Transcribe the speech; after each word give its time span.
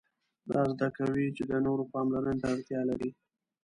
دا 0.49 0.61
زده 0.71 0.87
کوي 0.97 1.27
چې 1.37 1.43
د 1.51 1.53
نورو 1.65 1.83
پاملرنې 1.93 2.37
ته 2.41 2.47
اړتیا 2.53 2.81
لري. 2.89 3.09